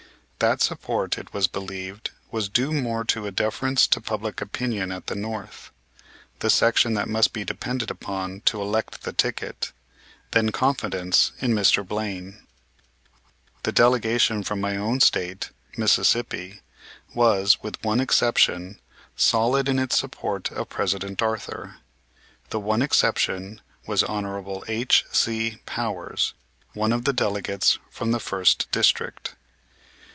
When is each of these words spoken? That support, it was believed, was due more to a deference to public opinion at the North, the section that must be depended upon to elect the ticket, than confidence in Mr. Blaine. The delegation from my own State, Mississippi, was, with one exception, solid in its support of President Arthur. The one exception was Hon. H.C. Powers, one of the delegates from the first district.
That 0.49 0.63
support, 0.63 1.19
it 1.19 1.35
was 1.35 1.45
believed, 1.45 2.09
was 2.31 2.49
due 2.49 2.71
more 2.73 3.03
to 3.05 3.27
a 3.27 3.31
deference 3.31 3.85
to 3.85 4.01
public 4.01 4.41
opinion 4.41 4.91
at 4.91 5.05
the 5.05 5.13
North, 5.13 5.69
the 6.39 6.49
section 6.49 6.95
that 6.95 7.07
must 7.07 7.31
be 7.31 7.45
depended 7.45 7.91
upon 7.91 8.41
to 8.45 8.59
elect 8.59 9.03
the 9.03 9.13
ticket, 9.13 9.71
than 10.31 10.51
confidence 10.51 11.31
in 11.41 11.53
Mr. 11.53 11.87
Blaine. 11.87 12.41
The 13.61 13.71
delegation 13.71 14.41
from 14.41 14.59
my 14.59 14.77
own 14.77 14.99
State, 14.99 15.51
Mississippi, 15.77 16.61
was, 17.13 17.61
with 17.61 17.79
one 17.83 17.99
exception, 17.99 18.79
solid 19.15 19.69
in 19.69 19.77
its 19.77 19.95
support 19.99 20.51
of 20.51 20.69
President 20.69 21.21
Arthur. 21.21 21.75
The 22.49 22.59
one 22.59 22.81
exception 22.81 23.61
was 23.85 24.01
Hon. 24.01 24.63
H.C. 24.67 25.59
Powers, 25.67 26.33
one 26.73 26.91
of 26.93 27.05
the 27.05 27.13
delegates 27.13 27.77
from 27.91 28.11
the 28.11 28.19
first 28.19 28.65
district. 28.71 29.35